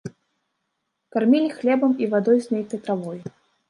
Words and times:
Кармілі 1.17 1.53
хлебам 1.59 1.91
і 2.07 2.11
вадой 2.17 2.37
з 2.47 2.59
нейкай 2.59 2.79
травой. 2.87 3.19